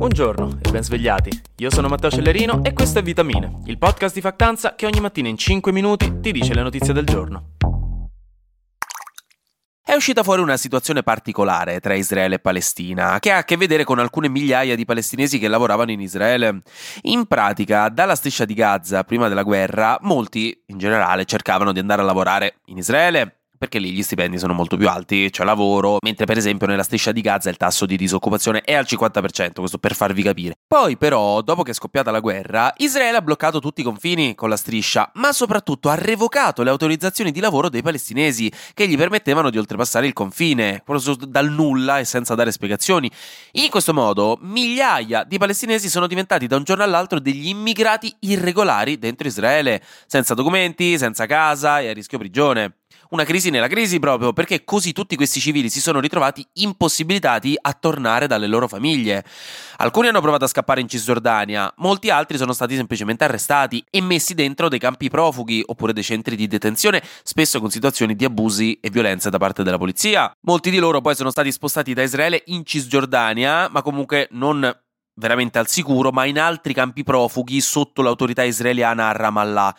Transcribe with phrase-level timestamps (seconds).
[0.00, 1.28] Buongiorno e ben svegliati.
[1.58, 5.28] Io sono Matteo Cellerino e questo è Vitamine, il podcast di Factanza che ogni mattina
[5.28, 7.56] in 5 minuti ti dice le notizie del giorno.
[9.84, 13.84] È uscita fuori una situazione particolare tra Israele e Palestina, che ha a che vedere
[13.84, 16.62] con alcune migliaia di palestinesi che lavoravano in Israele.
[17.02, 22.00] In pratica, dalla striscia di Gaza, prima della guerra, molti, in generale, cercavano di andare
[22.00, 26.24] a lavorare in Israele perché lì gli stipendi sono molto più alti, c'è lavoro, mentre
[26.24, 29.94] per esempio nella striscia di Gaza il tasso di disoccupazione è al 50%, questo per
[29.94, 30.54] farvi capire.
[30.66, 34.48] Poi però, dopo che è scoppiata la guerra, Israele ha bloccato tutti i confini con
[34.48, 39.50] la striscia, ma soprattutto ha revocato le autorizzazioni di lavoro dei palestinesi che gli permettevano
[39.50, 43.10] di oltrepassare il confine, proprio dal nulla e senza dare spiegazioni.
[43.52, 48.98] In questo modo, migliaia di palestinesi sono diventati da un giorno all'altro degli immigrati irregolari
[48.98, 52.76] dentro Israele, senza documenti, senza casa e a rischio prigione
[53.10, 57.72] una crisi nella crisi proprio, perché così tutti questi civili si sono ritrovati impossibilitati a
[57.72, 59.24] tornare dalle loro famiglie.
[59.76, 64.34] Alcuni hanno provato a scappare in Cisgiordania, molti altri sono stati semplicemente arrestati e messi
[64.34, 68.90] dentro dei campi profughi oppure dei centri di detenzione, spesso con situazioni di abusi e
[68.90, 70.32] violenze da parte della polizia.
[70.42, 74.72] Molti di loro poi sono stati spostati da Israele in Cisgiordania, ma comunque non
[75.14, 79.76] veramente al sicuro, ma in altri campi profughi sotto l'autorità israeliana a Ramallah.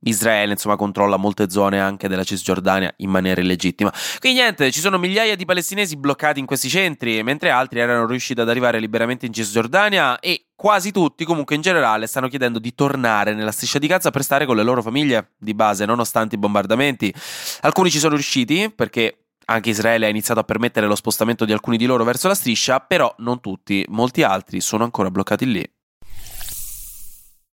[0.00, 3.92] Israele insomma controlla molte zone anche della Cisgiordania in maniera illegittima.
[4.18, 8.40] Quindi niente, ci sono migliaia di palestinesi bloccati in questi centri, mentre altri erano riusciti
[8.40, 13.34] ad arrivare liberamente in Cisgiordania e quasi tutti comunque in generale stanno chiedendo di tornare
[13.34, 17.12] nella striscia di Gaza per stare con le loro famiglie di base, nonostante i bombardamenti.
[17.62, 21.76] Alcuni ci sono riusciti perché anche Israele ha iniziato a permettere lo spostamento di alcuni
[21.76, 25.70] di loro verso la striscia, però non tutti, molti altri sono ancora bloccati lì.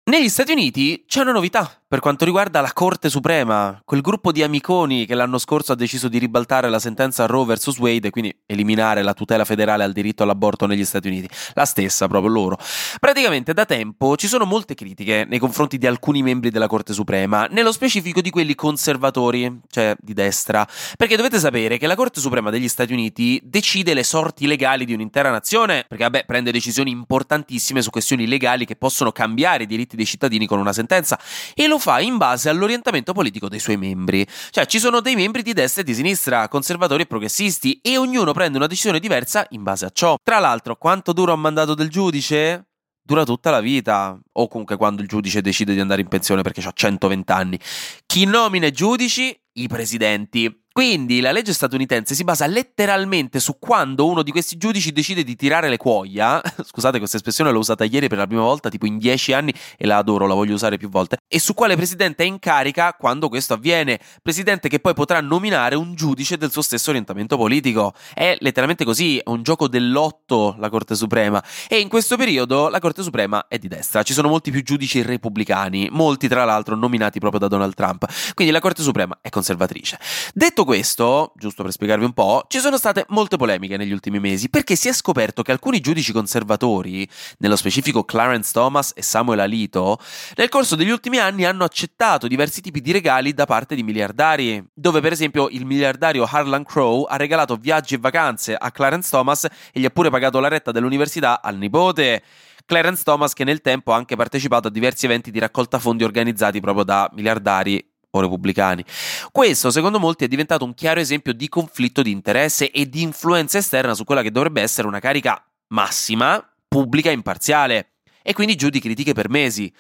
[0.09, 4.43] Negli Stati Uniti c'è una novità per quanto riguarda la Corte Suprema, quel gruppo di
[4.43, 7.79] amiconi che l'anno scorso ha deciso di ribaltare la sentenza Roe vs.
[7.79, 12.09] Wade e quindi eliminare la tutela federale al diritto all'aborto negli Stati Uniti, la stessa
[12.09, 12.59] proprio loro.
[12.99, 17.47] Praticamente da tempo ci sono molte critiche nei confronti di alcuni membri della Corte Suprema,
[17.47, 20.67] nello specifico di quelli conservatori, cioè di destra,
[20.97, 24.93] perché dovete sapere che la Corte Suprema degli Stati Uniti decide le sorti legali di
[24.93, 29.95] un'intera nazione, perché vabbè prende decisioni importantissime su questioni legali che possono cambiare i diritti
[29.95, 31.17] dei cittadini con una sentenza
[31.55, 34.27] e lo fa in base all'orientamento politico dei suoi membri.
[34.51, 38.33] Cioè ci sono dei membri di destra e di sinistra, conservatori e progressisti e ognuno
[38.33, 40.17] prende una decisione diversa in base a ciò.
[40.23, 42.67] Tra l'altro, quanto dura un mandato del giudice?
[43.03, 46.61] Dura tutta la vita, o comunque quando il giudice decide di andare in pensione perché
[46.61, 47.59] ha 120 anni.
[48.05, 49.39] Chi nomina i giudici?
[49.53, 50.66] I presidenti.
[50.77, 55.35] Quindi la legge statunitense si basa letteralmente su quando uno di questi giudici decide di
[55.35, 56.39] tirare le cuoia.
[56.63, 59.87] Scusate, questa espressione l'ho usata ieri per la prima volta, tipo in dieci anni, e
[59.87, 61.17] la adoro, la voglio usare più volte.
[61.27, 63.99] E su quale presidente è in carica quando questo avviene.
[64.21, 67.95] Presidente che poi potrà nominare un giudice del suo stesso orientamento politico.
[68.13, 71.43] È letteralmente così, è un gioco dell'otto la Corte Suprema.
[71.69, 74.03] E in questo periodo la Corte Suprema è di destra.
[74.03, 78.05] Ci sono molti più giudici repubblicani, molti tra l'altro nominati proprio da Donald Trump.
[78.35, 79.99] Quindi la Corte Suprema è conservatrice.
[80.35, 84.51] Detto questo, giusto per spiegarvi un po', ci sono state molte polemiche negli ultimi mesi
[84.51, 89.99] perché si è scoperto che alcuni giudici conservatori, nello specifico Clarence Thomas e Samuel Alito,
[90.35, 94.63] nel corso degli ultimi anni hanno accettato diversi tipi di regali da parte di miliardari,
[94.75, 99.45] dove per esempio il miliardario Harlan Crow ha regalato viaggi e vacanze a Clarence Thomas
[99.45, 102.23] e gli ha pure pagato la retta dell'università al nipote.
[102.67, 106.61] Clarence Thomas che nel tempo ha anche partecipato a diversi eventi di raccolta fondi organizzati
[106.61, 108.85] proprio da miliardari o repubblicani.
[109.31, 113.59] Questo, secondo molti, è diventato un chiaro esempio di conflitto di interesse e di influenza
[113.59, 118.69] esterna su quella che dovrebbe essere una carica massima, pubblica e imparziale, e quindi giù
[118.69, 119.73] di critiche per mesi.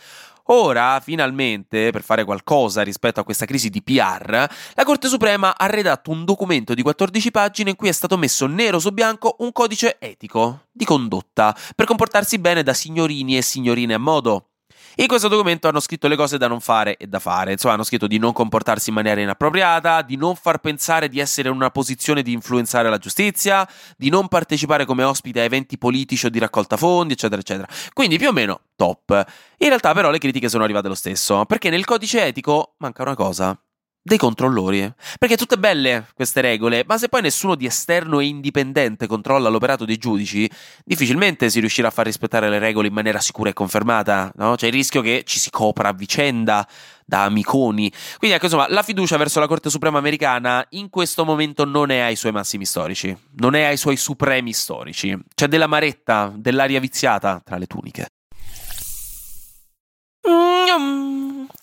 [0.48, 5.66] Ora, finalmente, per fare qualcosa rispetto a questa crisi di PR, la Corte Suprema ha
[5.66, 9.50] redatto un documento di 14 pagine in cui è stato messo nero su bianco un
[9.50, 14.50] codice etico di condotta per comportarsi bene da signorini e signorine a modo.
[14.98, 17.82] In questo documento hanno scritto le cose da non fare e da fare, insomma hanno
[17.82, 21.68] scritto di non comportarsi in maniera inappropriata, di non far pensare di essere in una
[21.70, 26.38] posizione di influenzare la giustizia, di non partecipare come ospite a eventi politici o di
[26.38, 27.68] raccolta fondi, eccetera, eccetera.
[27.92, 29.10] Quindi più o meno top.
[29.58, 33.14] In realtà però le critiche sono arrivate lo stesso, perché nel codice etico manca una
[33.14, 33.54] cosa
[34.06, 34.88] dei controllori.
[35.18, 39.84] Perché tutte belle queste regole, ma se poi nessuno di esterno e indipendente controlla l'operato
[39.84, 40.48] dei giudici,
[40.84, 44.54] difficilmente si riuscirà a far rispettare le regole in maniera sicura e confermata, no?
[44.54, 46.66] C'è il rischio che ci si copra a vicenda
[47.04, 47.92] da amiconi.
[48.18, 51.98] Quindi ecco, insomma, la fiducia verso la Corte Suprema americana in questo momento non è
[51.98, 55.18] ai suoi massimi storici, non è ai suoi supremi storici.
[55.34, 58.06] C'è della maretta, dell'aria viziata tra le tuniche.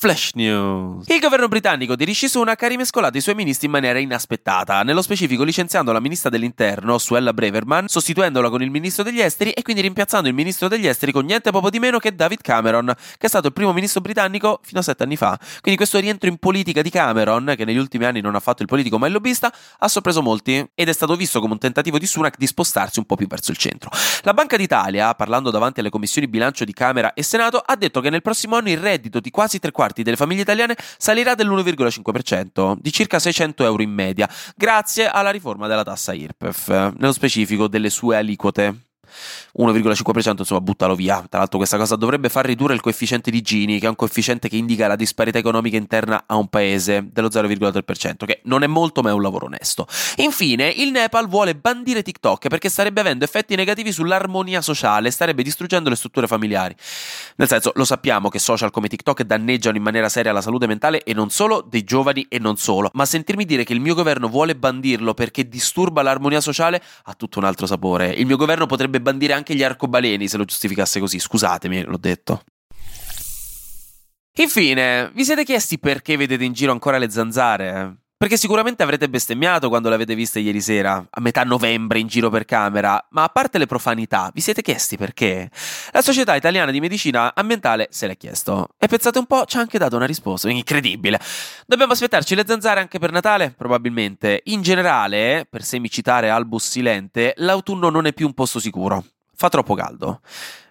[0.04, 1.08] Flash News.
[1.08, 5.02] Il governo britannico di Rishi Sunak ha rimescolato i suoi ministri in maniera inaspettata, nello
[5.02, 9.82] specifico licenziando la ministra dell'interno, Suella Breverman, sostituendola con il ministro degli esteri e quindi
[9.82, 13.30] rimpiazzando il ministro degli esteri con niente poco di meno che David Cameron, che è
[13.30, 15.40] stato il primo ministro britannico fino a sette anni fa.
[15.62, 18.68] Quindi questo rientro in politica di Cameron, che negli ultimi anni non ha fatto il
[18.68, 22.06] politico ma il lobbista, ha sorpreso molti ed è stato visto come un tentativo di
[22.06, 23.90] Sunak di spostarsi un po' più verso il centro.
[24.24, 28.10] La Banca d'Italia, parlando davanti alle commissioni bilancio di Camera e Senato, ha detto che
[28.10, 32.92] nel prossimo anno il reddito di quasi tre quarti delle famiglie italiane salirà dell'1,5%, di
[32.92, 38.16] circa 600 euro in media, grazie alla riforma della tassa IRPEF, nello specifico delle sue
[38.16, 38.93] aliquote.
[39.58, 41.26] 1,5% insomma buttalo via.
[41.30, 44.50] Tra l'altro questa cosa dovrebbe far ridurre il coefficiente di Gini, che è un coefficiente
[44.50, 49.02] che indica la disparità economica interna a un paese dello 0,3%, che non è molto
[49.02, 49.88] ma è un lavoro onesto.
[50.18, 55.90] Infine, il Nepal vuole bandire TikTok perché starebbe avendo effetti negativi sull'armonia sociale, starebbe distruggendo
[55.90, 56.76] le strutture familiari.
[57.36, 61.04] Nel senso, lo sappiamo che social come TikTok danneggiano in maniera seria la salute mentale
[61.04, 64.28] e non solo dei giovani e non solo, ma sentirmi dire che il mio governo
[64.28, 68.10] vuole bandirlo perché disturba l'armonia sociale ha tutto un altro sapore.
[68.10, 72.44] Il mio governo potrebbe bandire anche gli arcobaleni se lo giustificasse così, scusatemi, l'ho detto.
[74.38, 78.03] Infine, vi siete chiesti perché vedete in giro ancora le zanzare?
[78.24, 82.30] Perché sicuramente avrete bestemmiato quando le avete viste ieri sera, a metà novembre in giro
[82.30, 85.52] per camera, ma a parte le profanità, vi siete chiesti perché?
[85.92, 88.70] La Società Italiana di Medicina Ambientale se l'è chiesto.
[88.78, 91.20] E pensate un po', ci ha anche dato una risposta, incredibile.
[91.66, 93.54] Dobbiamo aspettarci le zanzare anche per Natale?
[93.58, 94.40] Probabilmente.
[94.46, 99.04] In generale, per semicitare Albus Silente, l'autunno non è più un posto sicuro
[99.44, 100.22] fa troppo caldo.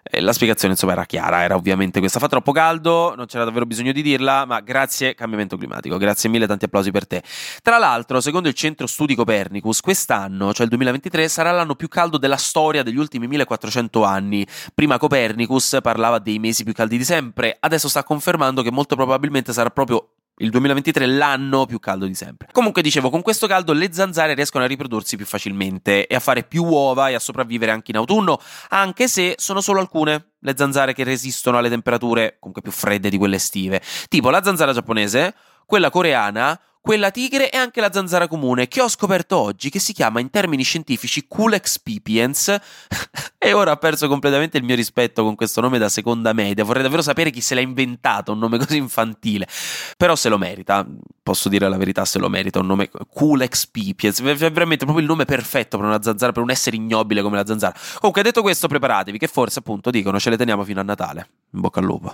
[0.01, 3.67] Eh, la spiegazione insomma era chiara, era ovviamente questa, fa troppo caldo, non c'era davvero
[3.67, 7.21] bisogno di dirla, ma grazie cambiamento climatico, grazie mille, tanti applausi per te.
[7.61, 12.17] Tra l'altro, secondo il centro studi Copernicus, quest'anno, cioè il 2023, sarà l'anno più caldo
[12.17, 14.45] della storia degli ultimi 1400 anni.
[14.73, 19.53] Prima Copernicus parlava dei mesi più caldi di sempre, adesso sta confermando che molto probabilmente
[19.53, 20.07] sarà proprio
[20.37, 22.47] il 2023 è l'anno più caldo di sempre.
[22.51, 26.43] Comunque dicevo, con questo caldo le zanzare riescono a riprodursi più facilmente e a fare
[26.43, 28.39] più uova e a sopravvivere anche in autunno,
[28.69, 33.17] anche se sono solo alcune le zanzare che resistono alle temperature comunque più fredde di
[33.17, 33.81] quelle estive.
[34.09, 35.35] Tipo la zanzara giapponese,
[35.65, 39.93] quella coreana quella tigre e anche la zanzara comune, che ho scoperto oggi che si
[39.93, 42.53] chiama in termini scientifici Culex pipiens.
[43.39, 46.65] e ora ho perso completamente il mio rispetto con questo nome da seconda media.
[46.65, 49.47] Vorrei davvero sapere chi se l'ha inventato, un nome così infantile.
[49.95, 50.85] Però se lo merita,
[51.23, 54.19] posso dire la verità, se lo merita, un nome Culex pipiens.
[54.19, 57.45] È veramente proprio il nome perfetto per una zanzara, per un essere ignobile come la
[57.45, 57.73] zanzara.
[57.99, 61.29] Comunque, detto questo, preparatevi, che forse appunto dicono ce le teniamo fino a Natale.
[61.53, 62.13] In bocca al lupo.